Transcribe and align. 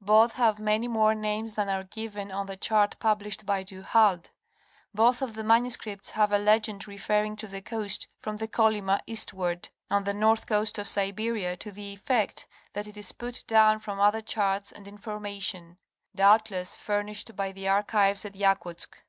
Both 0.00 0.34
have 0.34 0.60
many 0.60 0.86
more 0.86 1.12
names 1.12 1.54
than 1.54 1.68
are 1.68 1.82
given 1.82 2.30
on 2.30 2.46
the 2.46 2.56
chart 2.56 2.96
published 3.00 3.44
by 3.44 3.64
Du 3.64 3.82
Halde. 3.82 4.30
Both 4.94 5.20
of 5.20 5.34
the 5.34 5.42
manuscripts 5.42 6.12
have 6.12 6.30
a 6.30 6.38
legend 6.38 6.86
referring 6.86 7.34
to 7.38 7.48
the 7.48 7.60
coast 7.60 8.06
from 8.20 8.36
the 8.36 8.46
Kolyma 8.46 9.00
eastward, 9.08 9.70
on 9.90 10.04
the 10.04 10.14
north 10.14 10.46
coast 10.46 10.78
of 10.78 10.86
Siberia, 10.86 11.56
to 11.56 11.72
the 11.72 11.92
effect 11.94 12.46
that 12.74 12.86
it 12.86 12.96
is 12.96 13.10
put 13.10 13.42
down 13.48 13.80
from 13.80 13.98
older 13.98 14.22
charts 14.22 14.70
and 14.70 14.86
information, 14.86 15.78
doubtless 16.14 16.76
furnished 16.76 17.34
by 17.34 17.50
the 17.50 17.66
archives 17.66 18.24
at 18.24 18.34
Yakutsk. 18.36 19.02